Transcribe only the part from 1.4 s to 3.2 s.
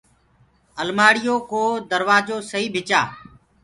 ڪو دروآجو سئي ڀِچآ۔